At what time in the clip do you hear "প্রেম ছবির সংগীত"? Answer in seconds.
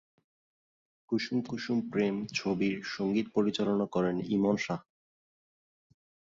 1.91-3.27